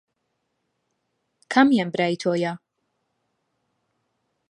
[1.53, 2.53] کامیان برای تۆیە؟